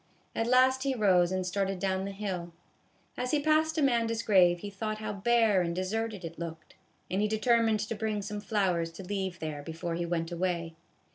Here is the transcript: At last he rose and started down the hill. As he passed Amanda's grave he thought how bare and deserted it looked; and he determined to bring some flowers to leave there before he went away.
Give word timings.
At 0.35 0.47
last 0.47 0.81
he 0.81 0.95
rose 0.95 1.31
and 1.31 1.45
started 1.45 1.77
down 1.77 2.05
the 2.05 2.11
hill. 2.11 2.53
As 3.15 3.29
he 3.29 3.39
passed 3.39 3.77
Amanda's 3.77 4.23
grave 4.23 4.61
he 4.61 4.71
thought 4.71 4.97
how 4.97 5.13
bare 5.13 5.61
and 5.61 5.75
deserted 5.75 6.25
it 6.25 6.39
looked; 6.39 6.73
and 7.11 7.21
he 7.21 7.27
determined 7.27 7.81
to 7.81 7.93
bring 7.93 8.23
some 8.23 8.41
flowers 8.41 8.91
to 8.93 9.03
leave 9.03 9.37
there 9.37 9.61
before 9.61 9.93
he 9.93 10.07
went 10.07 10.31
away. 10.31 10.73